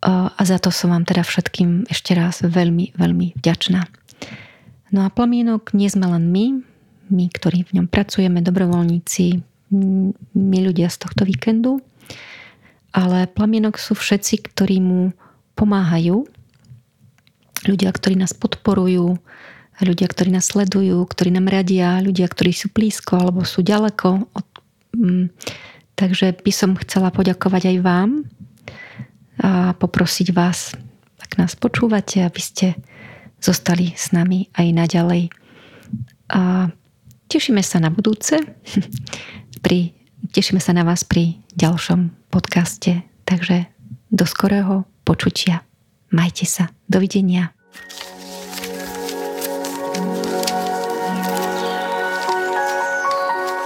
A 0.01 0.41
za 0.41 0.57
to 0.57 0.73
som 0.73 0.89
vám 0.89 1.05
teda 1.05 1.21
všetkým 1.21 1.85
ešte 1.85 2.17
raz 2.17 2.41
veľmi, 2.41 2.97
veľmi 2.97 3.37
vďačná. 3.37 3.85
No 4.89 5.05
a 5.05 5.13
plamienok 5.13 5.77
nie 5.77 5.87
sme 5.87 6.09
len 6.09 6.33
my, 6.33 6.45
my, 7.13 7.25
ktorí 7.29 7.69
v 7.69 7.79
ňom 7.79 7.87
pracujeme, 7.87 8.41
dobrovoľníci, 8.41 9.45
my 10.35 10.57
ľudia 10.59 10.89
z 10.89 10.97
tohto 11.05 11.23
víkendu, 11.23 11.79
ale 12.91 13.29
plamienok 13.29 13.79
sú 13.79 13.95
všetci, 13.95 14.51
ktorí 14.51 14.83
mu 14.83 15.15
pomáhajú, 15.55 16.27
ľudia, 17.69 17.93
ktorí 17.93 18.17
nás 18.17 18.33
podporujú, 18.33 19.21
ľudia, 19.81 20.07
ktorí 20.09 20.29
nás 20.33 20.49
sledujú, 20.49 20.97
ktorí 21.07 21.29
nám 21.33 21.47
radia, 21.49 22.01
ľudia, 22.03 22.27
ktorí 22.27 22.51
sú 22.51 22.73
blízko 22.73 23.21
alebo 23.21 23.45
sú 23.45 23.61
ďaleko 23.61 24.27
od, 24.33 24.47
Takže 26.01 26.33
by 26.41 26.49
som 26.49 26.73
chcela 26.81 27.13
poďakovať 27.13 27.77
aj 27.77 27.77
vám 27.85 28.25
a 29.37 29.77
poprosiť 29.77 30.33
vás, 30.33 30.73
ak 31.21 31.37
nás 31.37 31.53
počúvate, 31.53 32.25
aby 32.25 32.41
ste 32.41 32.73
zostali 33.37 33.93
s 33.93 34.09
nami 34.09 34.49
aj 34.57 34.67
naďalej. 34.73 35.29
A 36.33 36.73
tešíme 37.29 37.61
sa 37.61 37.77
na 37.77 37.93
budúce. 37.93 38.41
pri, 39.65 39.93
tešíme 40.33 40.57
sa 40.57 40.73
na 40.73 40.81
vás 40.81 41.05
pri 41.05 41.37
ďalšom 41.53 42.33
podcaste. 42.33 43.05
Takže 43.29 43.69
do 44.09 44.25
skorého 44.25 44.89
počutia. 45.05 45.61
Majte 46.09 46.49
sa. 46.49 46.73
Dovidenia. 46.89 47.53